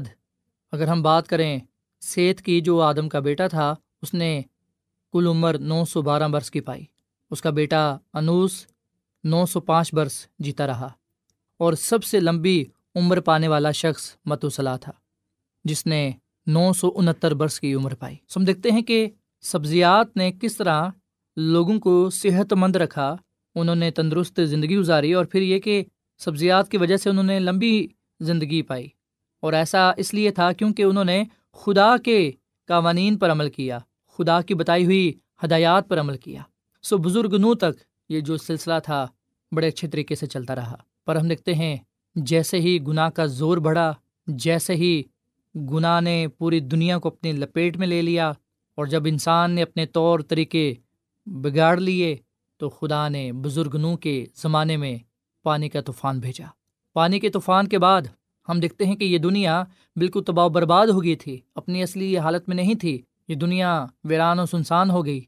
اگر 0.71 0.87
ہم 0.87 1.01
بات 1.01 1.27
کریں 1.27 1.59
سیت 2.01 2.41
کی، 2.41 2.61
جو 2.61 2.81
آدم 2.81 3.09
کا 3.09 3.19
بیٹا 3.19 3.47
تھا، 3.47 3.75
اس 4.01 4.13
نے 4.13 4.41
کل 5.13 5.27
عمر 5.27 5.57
نو 5.57 5.85
سو 5.85 6.01
بارہ 6.01 6.27
برس 6.27 6.51
کی 6.51 6.61
پائی۔ 6.61 6.85
اس 7.31 7.41
کا 7.41 7.49
بیٹا 7.49 7.97
انوس 8.13 8.65
نو 9.23 9.45
سو 9.45 9.59
پانچ 9.59 9.93
برس 9.93 10.25
جیتا 10.39 10.67
رہا 10.67 10.89
اور 11.59 11.73
سب 11.73 12.03
سے 12.03 12.19
لمبی 12.19 12.63
عمر 12.95 13.19
پانے 13.19 13.47
والا 13.47 13.71
شخص 13.71 14.15
متوسلا 14.25 14.75
تھا، 14.77 14.91
جس 15.63 15.85
نے 15.85 16.11
نو 16.47 16.73
سو 16.73 16.91
انہتر 16.95 17.33
برس 17.33 17.59
کی 17.59 17.73
عمر 17.73 17.93
پائی۔ 17.95 18.15
ہم 18.35 18.43
دیکھتے 18.43 18.71
ہیں 18.71 18.81
کہ 18.81 19.09
سبزیات 19.41 20.17
نے 20.17 20.31
کس 20.41 20.57
طرح 20.57 20.89
لوگوں 21.37 21.79
کو 21.79 22.09
صحت 22.09 22.53
مند 22.53 22.75
رکھا، 22.75 23.15
انہوں 23.55 23.75
نے 23.75 23.91
تندرست 23.91 24.39
زندگی 24.43 24.77
گزاری 24.77 25.13
اور 25.13 25.25
پھر 25.25 25.41
یہ 25.41 25.59
کہ 25.59 25.83
سبزیات 26.17 26.69
کی 26.69 26.77
وجہ 26.77 26.97
سے 26.97 27.09
انہوں 27.09 27.23
نے 27.23 27.39
لمبی 27.39 27.87
زندگی 28.19 28.61
پائی۔ 28.61 28.87
اور 29.39 29.53
ایسا 29.53 29.91
اس 29.97 30.13
لیے 30.13 30.31
تھا 30.31 30.51
کیونکہ 30.51 30.83
انہوں 30.83 31.05
نے 31.05 31.23
خدا 31.53 31.97
کے 31.97 32.31
قوانین 32.67 33.17
پر 33.17 33.31
عمل 33.31 33.49
کیا، 33.49 33.79
خدا 34.17 34.41
کی 34.41 34.53
بتائی 34.53 34.85
ہوئی 34.85 35.13
ہدایات 35.43 35.89
پر 35.89 35.99
عمل 35.99 36.17
کیا۔ 36.17 36.41
سو 36.83 36.97
بزرگ 36.97 37.35
نو 37.35 37.53
تک 37.53 37.81
یہ 38.09 38.19
جو 38.19 38.37
سلسلہ 38.37 38.73
تھا 38.83 39.07
بڑے 39.51 39.67
اچھے 39.67 39.87
طریقے 39.87 40.15
سے 40.15 40.25
چلتا 40.25 40.55
رہا۔ 40.55 40.75
پر 41.05 41.15
ہم 41.15 41.27
دیکھتے 41.27 41.53
ہیں 41.53 41.77
جیسے 42.15 42.59
ہی 42.59 42.77
گناہ 42.87 43.09
کا 43.09 43.25
زور 43.25 43.57
بڑھا، 43.57 43.93
جیسے 44.27 44.75
ہی 44.75 45.03
گناہ 45.55 46.01
نے 46.01 46.27
پوری 46.37 46.59
دنیا 46.59 46.99
کو 46.99 47.09
اپنی 47.09 47.31
لپیٹ 47.31 47.77
میں 47.77 47.87
لے 47.87 48.01
لیا 48.01 48.29
اور 48.77 48.85
جب 48.85 49.03
انسان 49.05 49.51
نے 49.51 49.61
اپنے 49.61 49.85
طور 49.85 50.19
طریقے 50.19 50.73
بگاڑ 51.25 51.79
لیے 51.79 52.15
تو 52.57 52.69
خدا 52.69 53.09
نے 53.09 53.31
بزرگ 53.33 53.75
نو 53.75 53.97
کے 53.97 54.25
زمانے 54.35 54.77
میں 54.77 54.97
پانی 55.43 55.69
کا 55.69 55.81
طوفان 55.81 56.19
بھیجا۔ 56.19 56.45
پانی 56.93 57.19
کے 57.19 57.29
طوفان 57.29 57.67
کے 57.67 57.79
بعد 57.79 58.01
ہم 58.49 58.59
دیکھتے 58.59 58.85
ہیں 58.85 58.95
کہ 58.95 59.05
یہ 59.05 59.17
دنیا 59.17 59.63
بالکل 59.95 60.23
تباہ 60.23 60.47
برباد 60.47 60.87
ہو 60.87 61.03
گئی 61.03 61.15
تھی، 61.15 61.39
اپنی 61.55 61.83
اصلی 61.83 62.17
حالت 62.17 62.47
میں 62.47 62.55
نہیں 62.55 62.75
تھی، 62.75 63.01
یہ 63.27 63.35
دنیا 63.35 63.85
ویران 64.03 64.39
و 64.39 64.45
سنسان 64.45 64.89
ہو 64.89 65.05
گئی۔ 65.05 65.21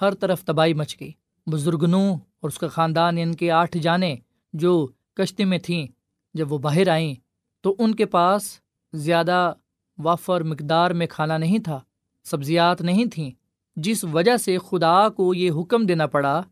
ہر 0.00 0.14
طرف 0.14 0.44
تباہی 0.44 0.74
مچ 0.74 0.96
گئی۔ 1.00 1.12
بزرگ 1.46 1.84
نو 1.84 2.12
اور 2.12 2.48
اس 2.48 2.58
کا 2.58 2.68
خاندان 2.68 3.18
یعنی 3.18 3.30
ان 3.30 3.36
کے 3.36 3.50
آٹھ 3.50 3.76
جانیں 3.76 4.16
جو 4.52 4.86
کشتی 5.14 5.44
میں 5.44 5.58
تھیں، 5.58 5.86
جب 6.34 6.52
وہ 6.52 6.58
باہر 6.58 6.88
آئیں 6.88 7.14
تو 7.60 7.74
ان 7.78 7.94
کے 7.94 8.06
پاس 8.06 8.60
زیادہ 8.92 9.52
وافر 9.98 10.40
مقدار 10.40 10.90
میں 10.90 11.06
کھانا 11.06 11.38
نہیں 11.38 11.58
تھا، 11.58 11.80
سبزیات 12.24 12.80
نہیں 12.80 13.04
تھیں، 13.04 13.30
جس 13.76 14.04
وجہ 14.04 14.36
سے 14.36 14.58
خدا 14.58 15.08
کو 15.08 15.34
یہ 15.34 15.50
حکم 15.50 15.86
دینا 15.86 16.06
پڑا 16.06 16.42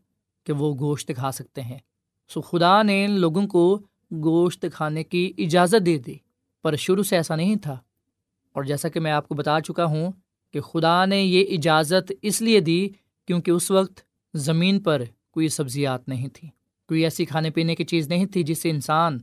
کہ 0.43 0.53
وہ 0.53 0.75
گوشت 0.79 1.11
کھا 1.15 1.31
سکتے 1.31 1.61
ہیں۔ 1.61 1.77
سو 2.29 2.41
خدا 2.41 2.83
نے 2.83 3.05
ان 3.05 3.11
لوگوں 3.11 3.47
کو 3.47 3.79
گوشت 4.11 4.65
کھانے 4.73 5.03
کی 5.03 5.33
اجازت 5.37 5.85
دے 5.85 5.97
دی، 5.97 6.15
پر 6.63 6.75
شروع 6.75 7.03
سے 7.03 7.15
ایسا 7.15 7.35
نہیں 7.35 7.55
تھا۔ 7.55 7.73
اور 8.53 8.63
جیسا 8.63 8.89
کہ 8.89 8.99
میں 8.99 9.11
آپ 9.11 9.27
کو 9.27 9.35
بتا 9.35 9.61
چکا 9.61 9.85
ہوں 9.85 10.11
کہ 10.51 10.61
خدا 10.61 11.05
نے 11.05 11.23
یہ 11.23 11.45
اجازت 11.57 12.11
اس 12.21 12.41
لیے 12.41 12.59
دی 12.59 12.89
کیونکہ 13.25 13.51
اس 13.51 13.71
وقت 13.71 14.01
زمین 14.33 14.79
پر 14.79 15.03
کوئی 15.31 15.49
سبزیات 15.49 16.09
نہیں 16.09 16.27
تھیں 16.33 16.49
کوئی 16.87 17.03
ایسی 17.03 17.25
کھانے 17.25 17.49
پینے 17.49 17.75
کی 17.75 17.83
چیز 17.83 18.07
نہیں 18.07 18.25
تھی 18.25 18.43
جس 18.43 18.61
سے 18.61 18.69
انسان 18.69 19.17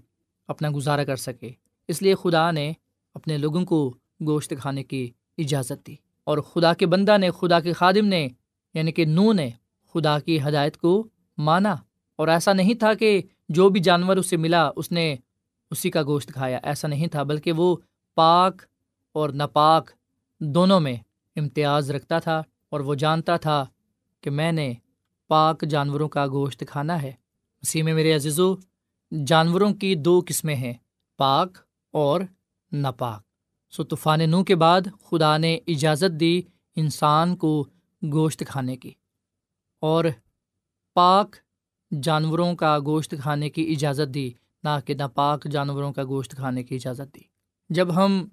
اپنا 0.49 0.69
گزارا 0.75 1.05
کر 1.05 1.17
سکے۔ 1.17 1.51
اس 1.89 2.03
لیے 2.03 2.15
خدا 2.15 2.51
نے 2.51 2.73
اپنے 3.15 3.39
لوگوں 3.39 3.65
کو 3.65 3.95
گوشت 4.27 4.55
کھانے 4.61 4.85
کی 4.85 5.11
اجازت 5.39 5.87
دی 5.87 5.97
اور 6.25 6.39
خدا 6.39 6.75
کے 6.75 6.87
بندہ 6.87 7.19
نے، 7.19 7.31
خدا 7.31 7.61
کے 7.61 7.73
خادم 7.73 8.07
نے 8.07 8.29
یعنی 8.75 8.93
کہ 8.93 9.05
نو 9.05 9.33
نے 9.33 9.51
خدا 9.95 10.19
کی 10.19 10.43
ہدایت 10.43 10.77
کو 10.77 11.09
مانا۔ 11.39 11.77
اور 12.17 12.29
ایسا 12.29 12.53
نہیں 12.53 12.75
تھا 12.75 12.95
کہ 12.95 13.23
جو 13.49 13.69
بھی 13.69 13.81
جانور 13.81 14.17
اسے 14.17 14.37
ملا، 14.37 14.71
اس 14.77 14.93
نے 14.93 15.17
اسی 15.71 15.91
کا 15.91 16.03
گوشت 16.03 16.33
کھایا۔ 16.33 16.61
ایسا 16.63 16.89
نہیں 16.89 17.07
تھا، 17.07 17.23
بلکہ 17.23 17.53
وہ 17.53 17.77
پاک 18.15 18.63
اور 19.13 19.29
ناپاک 19.29 19.91
دونوں 20.41 20.81
میں 20.81 20.97
امتیاز 21.37 21.91
رکھتا 21.91 22.19
تھا 22.19 22.43
اور 22.69 22.81
وہ 22.81 22.95
جانتا 22.95 23.37
تھا 23.37 23.67
کہ 24.23 24.31
میں 24.31 24.53
نے 24.53 24.75
پاک 25.29 25.65
جانوروں 25.71 26.09
کا 26.09 26.27
گوشت 26.27 26.65
کھانا 26.69 27.03
ہے۔ 27.03 27.13
اسی 27.63 27.83
میں 27.83 27.95
میرے 27.95 28.15
عزیزو، 28.15 28.55
جانوروں 29.27 29.75
کی 29.75 29.95
دو 29.95 30.21
قسمیں 30.27 30.55
ہیں، 30.55 30.75
پاک 31.17 31.59
اور 31.93 32.21
ناپاک۔ 32.73 33.23
سو 33.71 33.85
طوفان 33.85 34.31
نو 34.31 34.45
کے 34.45 34.55
بعد 34.55 34.81
خدا 35.03 35.37
نے 35.37 35.59
اجازت 35.67 36.21
دی 36.21 36.43
انسان 36.77 37.37
کو 37.37 37.65
گوشت 38.13 38.43
کھانے 38.49 38.77
کی۔ 38.77 38.91
اور 39.81 40.05
پاک 40.95 41.37
جانوروں 42.03 42.55
کا 42.55 42.79
گوشت 42.87 43.15
کھانے 43.23 43.51
کی 43.51 43.73
اجازت 43.73 44.15
دی، 44.15 44.31
نہ 44.65 44.69
کہ 44.85 44.95
ناپاک 44.95 45.45
جانوروں 45.45 45.93
کا 45.93 46.05
گوشت 46.05 46.37
کھانے 46.37 46.63
کی 46.63 46.75
اجازت 46.75 47.15
دی۔ 47.15 47.21
جب 47.69 47.97
ہم 47.97 48.29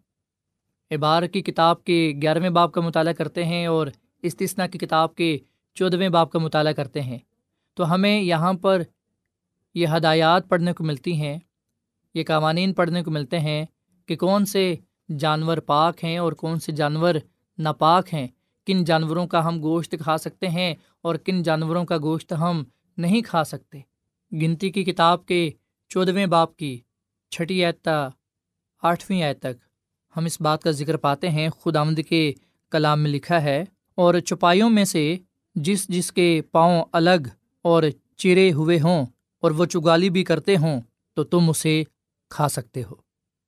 ابار 0.90 1.24
کی 1.24 1.42
کتاب 1.42 1.84
کے 1.84 2.14
گیارہویں 2.22 2.50
باپ 2.50 2.72
کا 2.72 2.82
مطالعہ 2.82 3.14
کرتے 3.14 3.46
ہیں 3.46 3.66
اور 3.66 3.88
استثنا 4.22 4.68
کی 4.68 4.78
کتاب 4.78 5.16
کے 5.16 5.38
چودھویں 5.78 6.10
باپ 6.10 6.32
کا 6.32 6.40
مطالعہ 6.40 6.74
کرتے 6.74 7.02
ہیں۔ 7.02 7.18
تو 7.78 7.94
ہمیں 7.94 8.22
یہاں 8.22 8.54
پر 8.54 8.82
یہ 9.76 9.88
ہدایات 9.88 10.48
پڑھنے 10.50 10.74
کو 10.74 10.84
ملتی 10.84 11.14
ہیں، 11.14 11.38
یہ 12.16 12.24
قوانین 12.24 12.74
پڑھنے 12.74 13.04
کو 13.04 13.12
ملتے 13.12 13.40
ہیں 13.40 13.66
کہ 14.10 14.16
کون 14.16 14.46
سے 14.46 14.74
جانور 15.10 15.58
پاک 15.58 16.04
ہیں 16.04 16.18
اور 16.18 16.34
کون 16.34 16.60
سے 16.60 16.72
جانور 16.72 17.16
ناپاک 17.58 18.14
ہیں۔ 18.14 18.28
کن 18.68 18.84
جانوروں 18.84 19.26
کا 19.28 19.46
ہم 19.48 19.62
گوشت 19.62 19.96
کھا 20.02 20.18
سکتے 20.18 20.48
ہیں 20.48 20.74
اور 21.02 21.16
کن 21.16 21.42
جانوروں 21.44 21.86
کا 21.86 21.98
گوشت 21.98 22.34
ہم 22.34 22.64
نہیں 22.98 23.22
کھا 23.22 23.44
سکتے۔ 23.44 23.80
گنتی 24.32 24.70
کی 24.70 24.84
کتاب 24.84 25.26
کے 25.26 25.50
چودھویں 25.92 26.26
باپ 26.26 26.56
کی 26.58 26.80
چھٹی 27.32 27.64
ایتا 27.66 28.08
آٹھویں 28.84 29.22
آیت 29.24 29.40
تک 29.40 29.64
ہم 30.16 30.26
اس 30.26 30.40
بات 30.42 30.64
کا 30.64 30.72
ذکر 30.72 30.98
پاتے 30.98 31.30
ہیں۔ 31.30 31.48
خود 31.50 31.76
آمد 31.76 32.00
کے 32.10 32.32
کلام 32.72 33.00
میں 33.00 33.12
لکھا 33.12 33.42
ہے، 33.42 33.64
اور 33.98 34.20
چپائیوں 34.20 34.70
میں 34.70 34.86
سے 34.86 35.04
جس 35.62 35.88
جس 35.88 36.12
کے 36.12 36.42
پاؤں 36.52 36.86
الگ 36.92 37.28
اور 37.62 37.84
چرے 38.18 38.52
ہوئے 38.52 38.80
ہوں 38.80 39.06
اور 39.42 39.52
وہ 39.52 39.66
چگالی 39.66 40.10
بھی 40.10 40.24
کرتے 40.24 40.58
ہوں 40.58 40.82
تو 41.14 41.24
تم 41.24 41.50
اسے 41.50 41.84
کھا 42.30 42.48
سکتے 42.48 42.84
ہو۔ 42.84 42.96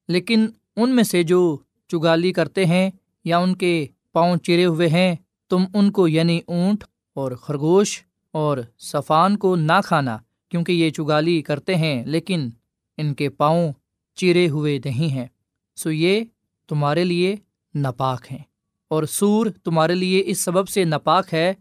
لیکن 0.07 0.47
ان 0.75 0.95
میں 0.95 1.03
سے 1.03 1.23
جو 1.23 1.57
چگالی 1.87 2.33
کرتے 2.33 2.65
ہیں 2.65 2.91
یا 3.25 3.37
ان 3.37 3.55
کے 3.55 3.87
پاؤں 4.11 4.37
چرے 4.37 4.65
ہوئے 4.65 4.87
ہیں، 4.87 5.15
تم 5.49 5.63
ان 5.73 5.91
کو 5.91 6.07
یعنی 6.07 6.39
اونٹ 6.47 6.83
اور 7.13 7.31
خرگوش 7.31 8.03
اور 8.31 8.57
صفان 8.77 9.37
کو 9.37 9.55
نہ 9.55 9.79
کھانا 9.85 10.17
کیونکہ 10.49 10.71
یہ 10.71 10.89
چگالی 10.89 11.41
کرتے 11.41 11.75
ہیں، 11.75 12.05
لیکن 12.05 12.49
ان 12.97 13.13
کے 13.13 13.29
پاؤں 13.29 13.73
چیرے 14.15 14.49
ہوئے 14.49 14.79
نہیں 14.85 15.09
ہیں۔ 15.09 15.27
سو 15.75 15.91
یہ 15.91 16.23
تمہارے 16.67 17.03
لیے 17.03 17.35
ناپاک 17.73 18.31
ہیں 18.31 18.43
اور 18.87 19.03
سور 19.03 19.47
تمہارے 19.63 19.95
لیے 19.95 20.23
اس 20.25 20.43
سبب 20.43 20.69
سے 20.69 20.83
ناپاک 20.83 21.33
ہے 21.33 21.53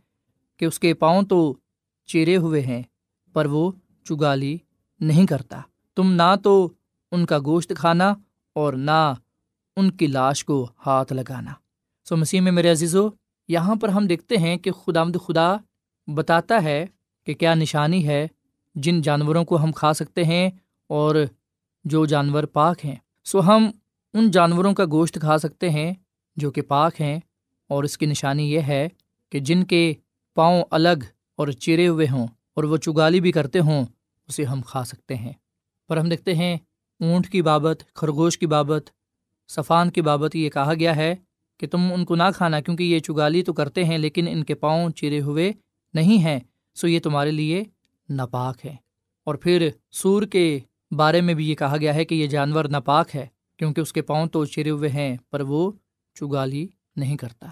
کہ 0.61 0.64
اس 0.64 0.79
کے 0.79 0.92
پاؤں 0.94 1.23
تو 1.23 1.38
چیرے 2.09 2.37
ہوئے 2.37 2.61
ہیں، 2.61 2.83
پر 3.35 3.46
وہ 3.46 3.70
چگالی 4.07 4.57
نہیں 5.01 5.27
کرتا۔ 5.27 5.61
تم 5.96 6.12
نہ 6.12 6.35
تو 6.42 6.53
ان 7.12 7.25
کا 7.27 7.38
گوشت 7.44 7.73
کھانا 7.77 8.12
اور 8.57 8.73
نہ 8.73 9.01
ان 9.77 9.90
کی 9.90 10.07
لاش 10.07 10.44
کو 10.44 10.66
ہاتھ 10.87 11.12
لگانا۔ 11.12 11.53
سو 12.07 12.16
مسیح 12.16 12.40
میں 12.40 12.53
میرے 12.53 12.70
عزیزو، 12.70 13.09
یہاں 13.49 13.75
پر 13.75 13.88
ہم 13.88 14.07
دیکھتے 14.07 14.37
ہیں 14.37 14.57
کہ 14.57 14.70
خدا 14.73 15.05
مد 15.05 15.16
خدا 15.27 15.55
بتاتا 16.09 16.62
ہے 16.62 16.85
کہ 17.27 17.35
کیا 17.35 17.55
نشانی 17.55 18.07
ہے 18.09 18.27
جن 18.77 19.01
جانوروں 19.03 19.44
کو 19.44 19.62
ہم 19.62 19.73
کھا 19.73 19.92
سکتے 19.92 20.25
ہیں 20.25 20.51
اور 20.90 21.16
جو 21.85 22.05
جانور 22.07 22.44
پاک 22.53 22.85
ہیں۔ 22.85 22.96
سو 23.25 23.40
ہم 23.40 23.70
ان 24.14 24.31
جانوروں 24.31 24.73
کا 24.75 24.85
گوشت 24.85 25.18
کھا 25.20 25.38
سکتے 25.38 25.70
ہیں 25.70 25.92
جو 26.37 26.51
کہ 26.51 26.62
پاک 26.62 27.01
ہیں، 27.01 27.18
اور 27.70 27.85
اس 27.85 27.99
کی 27.99 28.07
نشانی 28.07 28.51
یہ 28.53 28.61
ہے 28.61 28.88
کہ 29.33 29.40
جن 29.40 29.64
کے 29.64 29.92
پاؤں 30.35 30.64
الگ 30.71 31.05
اور 31.37 31.49
چیرے 31.49 31.88
ہوئے 31.88 32.07
ہوں 32.12 32.27
اور 32.55 32.64
وہ 32.64 32.77
چگالی 32.77 33.21
بھی 33.21 33.33
کرتے 33.33 33.59
ہوں، 33.59 33.85
اسے 34.29 34.45
ہم 34.45 34.61
کھا 34.62 34.85
سکتے 34.85 35.14
ہیں۔ 35.14 35.33
پر 35.88 35.97
ہم 35.97 36.09
دیکھتے 36.09 36.35
ہیں، 36.35 36.55
اونٹ 37.01 37.29
کی 37.29 37.43
بابت، 37.43 37.83
خرگوش 37.95 38.38
کی 38.38 38.47
بابت، 38.47 38.90
صفان 39.49 39.90
کی 39.90 40.03
بابت 40.03 40.37
یہ 40.37 40.51
کہا 40.51 40.75
گیا 40.75 40.97
ہے 40.97 41.14
کہ 41.59 41.66
تم 41.66 41.93
ان 41.93 42.05
کو 42.05 42.14
نہ 42.14 42.23
کھانا 42.35 42.61
کیونکہ 42.61 42.83
یہ 42.83 42.99
چگالی 42.99 43.43
تو 43.43 43.53
کرتے 43.53 43.85
ہیں 43.85 43.99
لیکن 43.99 44.29
ان 44.29 44.45
کے 44.45 44.55
پاؤں 44.55 44.90
چیرے 44.90 45.21
ہوئے 45.21 45.53
نہیں 45.95 46.25
ہیں، 46.25 46.40
سو 46.75 46.88
یہ 46.88 47.01
تمہارے 47.01 47.31
لیے 47.31 47.64
ناپاک 48.09 48.66
ہے۔ 48.66 48.77
اور 49.25 49.35
پھر 49.35 49.69
سور 49.90 50.23
کے 50.23 50.59
بارے 50.90 51.21
میں 51.21 51.35
بھی 51.35 51.51
یہ 51.51 51.55
کہا 51.55 51.77
گیا 51.77 51.95
ہے 51.95 52.05
کہ 52.05 52.14
یہ 52.14 52.27
جانور 52.27 52.64
ناپاک 52.64 53.16
ہے 53.16 53.27
کیونکہ 53.57 53.81
اس 53.81 53.93
کے 53.93 54.03
پاؤں 54.03 54.27
تو 54.27 54.45
چرے 54.45 54.71
ہوئے 54.71 54.88
ہیں، 54.88 55.16
پر 55.31 55.40
وہ 55.40 55.73
چگالی 56.14 56.66
نہیں 56.97 57.16
کرتا۔ 57.16 57.47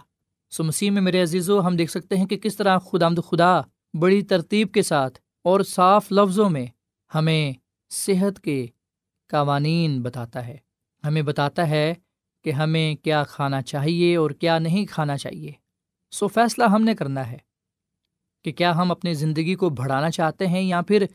سو 0.51 0.65
مسیح 0.65 0.91
میں 0.91 1.03
میرے 1.03 1.23
عزیز 1.23 1.51
و 1.51 1.67
ہم 1.67 1.77
دیکھ 1.77 1.91
سکتے 1.91 2.17
ہیں 2.17 2.27
کہ 2.27 2.37
کس 2.37 2.57
طرح 2.57 2.79
خدا 2.79 3.07
آمد 3.07 3.19
خدا 3.29 3.61
بڑی 4.01 4.23
ترتیب 4.23 4.73
کے 4.73 4.83
ساتھ 4.83 5.19
اور 5.45 5.61
صاف 5.61 6.13
لفظوں 6.13 6.51
میں 6.51 6.67
ہمیں 7.15 7.53
صحت 7.91 8.41
کے 8.41 8.67
قوانین 9.29 10.03
بتاتا 10.03 10.47
ہے۔ 10.47 10.57
ہمیں 11.05 11.23
بتاتا 11.23 11.71
ہے 11.71 11.95
کہ 12.45 12.51
ہمیں 12.51 12.95
کیا 12.95 13.25
کھانا 13.25 13.63
چاہیے 13.63 14.17
اور 14.17 14.31
کیا 14.31 14.59
نہیں 14.59 14.87
کھانا 14.87 15.17
چاہیے۔ 15.17 15.53
سو 16.11 16.29
فیصلہ 16.29 16.65
ہم 16.65 16.83
نے 16.83 16.95
کرنا 16.95 17.31
ہے 17.33 17.39
کہ 18.45 18.53
کیا 18.53 18.77
ہم 18.77 18.91
اپنی 18.91 19.15
زندگی 19.15 19.55
کو 19.55 19.71
بڑھانا 19.71 20.11
چاہتے 20.11 20.47
ہیں 20.47 20.63
یا 20.63 20.81
پھر 20.83 21.07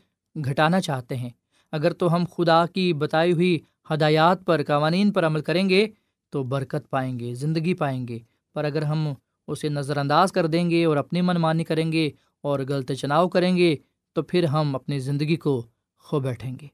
گھٹانا 0.44 0.80
چاہتے 0.80 1.16
ہیں۔ 1.16 1.30
اگر 1.72 1.92
تو 1.92 2.14
ہم 2.14 2.24
خدا 2.36 2.66
کی 2.66 2.92
بتائی 2.92 3.32
ہوئی 3.32 3.58
ہدایات 3.90 4.44
پر، 4.44 4.62
قوانین 4.66 5.12
پر 5.12 5.26
عمل 5.26 5.40
کریں 5.40 5.68
گے 5.68 5.86
تو 6.30 6.42
برکت 6.42 6.90
پائیں 6.90 7.20
گے، 7.20 7.34
زندگی 7.34 7.74
پائیں 7.74 8.08
گے۔ 8.08 8.18
پر 8.52 8.64
اگر 8.64 8.82
ہم 8.82 9.12
اسے 9.46 9.68
نظر 9.68 9.96
انداز 9.96 10.32
کر 10.32 10.46
دیں 10.46 10.70
گے 10.70 10.84
اور 10.84 10.96
اپنی 10.96 11.20
من 11.20 11.36
مانی 11.36 11.64
کریں 11.64 11.92
گے 11.92 12.10
اور 12.42 12.60
غلط 12.68 12.92
چناؤ 12.92 13.28
کریں 13.28 13.56
گے 13.56 13.76
تو 14.12 14.22
پھر 14.22 14.44
ہم 14.44 14.74
اپنی 14.74 14.98
زندگی 14.98 15.36
کو 15.36 15.62
کھو 16.08 16.20
بیٹھیں 16.20 16.56
گے۔ 16.62 16.66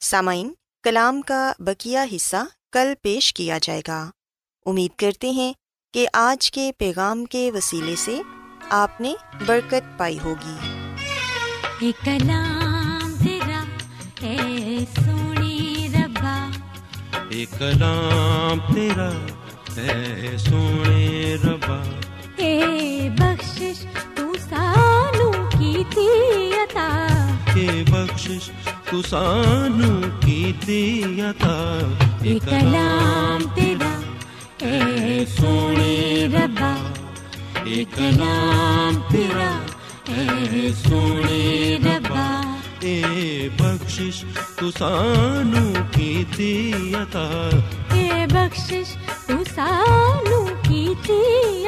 سامعین 0.00 0.52
کلام 0.82 1.20
کا 1.22 1.52
بکیا 1.58 2.04
حصہ 2.16 2.36
کل 2.72 2.92
پیش 3.02 3.34
کیا 3.34 3.58
جائے 3.62 3.82
گا۔ 3.88 4.10
امید 4.66 4.98
کرتے 4.98 5.30
ہیں 5.30 5.52
کہ 5.94 6.08
آج 6.12 6.50
کے 6.50 6.72
پیغام 6.78 7.24
کے 7.24 7.50
وسیلے 7.52 7.96
سے 7.96 8.22
آپ 8.70 9.00
نے 9.00 9.14
برکت 9.46 9.98
پائی 9.98 10.18
ہوگی۔ 10.24 10.84
ایک 11.80 12.04
کلام 12.04 13.14
تیرا 13.24 13.64
اے 14.20 14.78
سونی 14.78 15.88
ربا۔ 15.94 16.50
ایک 17.28 17.48
کلام 17.58 18.74
تیرا 18.74 19.10
اے 19.78 20.36
سونے 20.38 21.36
ربا 21.44 21.82
اے 22.36 23.08
بخشش 23.18 23.84
تو 24.16 24.32
سانو 24.48 25.30
کی 25.58 25.82
تھی 25.90 26.08
عطا۔ 26.62 26.88
کے 27.54 27.84
بخشش 27.90 28.50
تو 28.90 29.02
سانو 29.02 30.00
کی 30.20 30.52
دیتا 30.66 31.54
ایک 32.22 32.42
کلام 32.42 33.42
تیرا 33.54 34.00
اے 34.58 35.24
سونے 35.36 36.26
ربا 36.32 36.74
ایک 37.64 37.88
کلام 37.96 39.00
تیرا 39.10 39.50
اے 40.08 40.72
سونے 40.72 41.76
ربا 41.84 42.40
اے 42.80 43.48
بخشش 43.56 44.24
تو 44.56 44.70
سانو 44.70 45.72
کی 45.92 46.22
اے 46.36 48.26
بخشش 48.30 48.96
تو 49.60 49.66
سانو 49.66 50.44
کی 50.62 50.86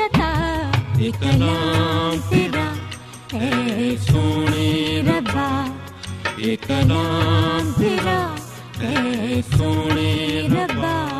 عطا 0.04 0.32
ایک 0.98 1.14
کلام 1.20 2.16
تیرا 2.28 2.72
اے 3.32 3.96
سونے 3.96 5.02
ربا 5.06 5.48
ایک 6.36 6.66
کلام 6.66 7.72
تیرا 7.78 8.20
اے 8.80 9.40
سونے 9.56 10.48
ربا۔ 10.52 11.11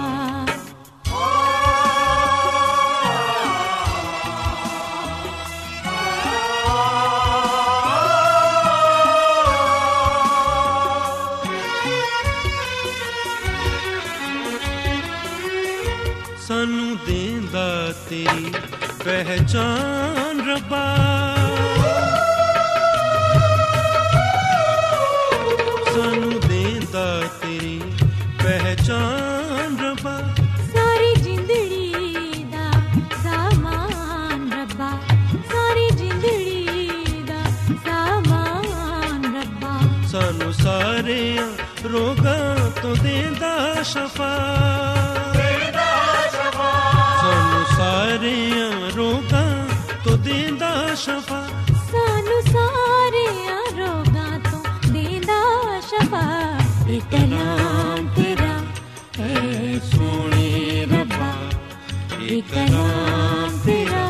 ایک 62.51 63.65
تیرا 63.65 64.07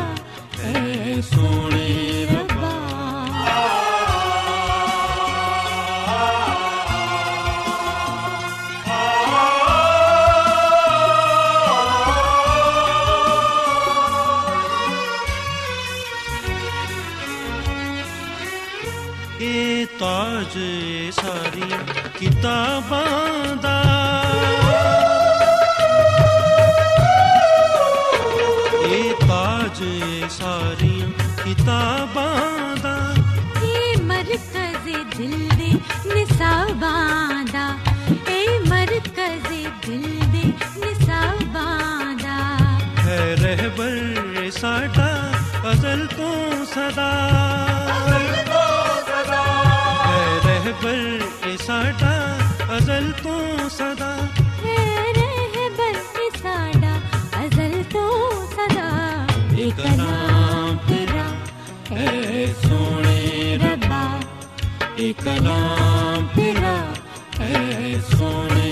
اے 0.63 1.21
سونے 1.21 2.25
ربا 2.31 2.71
اے 19.39 19.85
تاج 19.99 20.57
ساری 21.15 21.71
کتاباں 22.19 23.32
رہبر 50.83 51.45
اے 51.45 51.55
ساڈا 51.65 52.13
ازل 52.75 53.11
تو 53.23 53.33
رہبر 55.17 55.95
اے 56.19 56.27
ساڈا 56.41 56.93
ازل 57.41 57.81
تو 57.91 58.05
صدا۔ 58.55 58.89
اے 59.57 59.69
کلام 59.77 60.75
تیرا 60.87 61.27
اے 61.95 62.45
سونے 62.63 63.57
ربا۔ 63.63 64.03
اے 64.95 65.11
کلام 65.23 66.27
تیرا 66.35 66.75
اے 67.39 67.95
سونے 68.17 68.62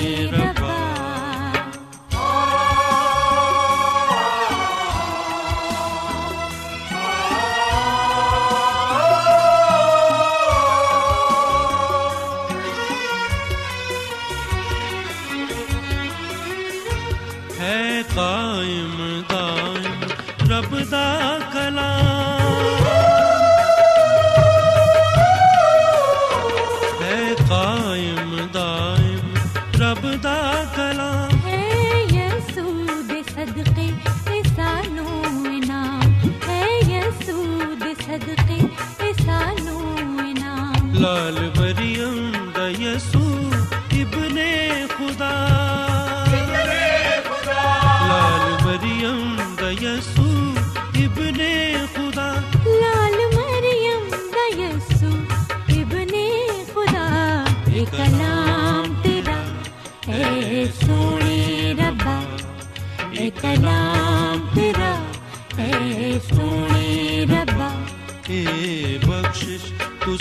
لال 40.93 41.49
مریم 41.58 42.32
ابن 43.91 44.38
خدا۔ 44.97 45.47
لال 48.08 48.65
مریم 48.65 49.36
دا 49.60 49.71
یسوع 49.71 50.60
ابن 50.95 51.39
خدا۔ 51.93 52.34
لال 52.65 53.17
مریم 53.36 54.10
دا 54.10 54.62
یسو 54.62 55.10
ابن 55.69 56.13
خدا۔ 56.73 57.43
اے 57.65 57.86
کلام 57.97 58.93
تیرا 59.01 59.41
اے 60.08 60.65
سونے 60.86 61.73
ربا 61.80 62.19
اے 63.12 63.30
کلام 63.41 63.90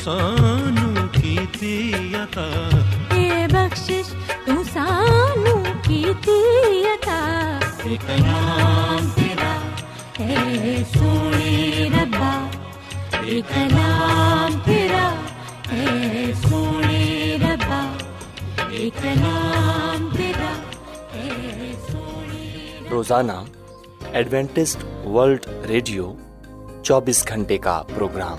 بخشش 0.01 0.05
تو 0.05 0.11
سانو 0.11 1.09
کیتی 1.13 1.93
عطا 2.15 2.69
اے 3.15 3.47
بخشش 3.53 4.13
تو 4.47 4.63
سانو 4.73 5.63
کیتی 5.83 6.83
عطا 6.85 7.59
اے 7.85 7.97
کلام 8.07 9.09
تیرا۔ 9.15 9.59
اے 10.19 10.77
سونے 10.95 11.89
ربا۔ 11.93 12.51
اے 13.25 13.41
کلام 13.55 14.59
تیرا۔ 14.65 15.15
اے 15.71 16.33
سونے 16.49 17.37
ربا۔ 17.41 17.97
اے 18.71 18.91
کلام 19.03 20.09
تیرا۔ 20.17 20.53
اے 21.13 21.73
سونے 21.93 22.79
روزانہ 22.91 23.45
ایڈوینٹسٹ 24.13 25.07
ورلڈ 25.07 25.47
ریڈیو 25.69 26.15
چوبیس 26.83 27.29
گھنٹے 27.29 27.59
کا 27.59 27.83
پروگرام۔ 27.95 28.39